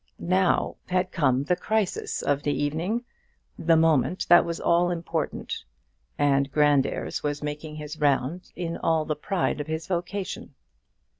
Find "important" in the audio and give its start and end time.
4.89-5.53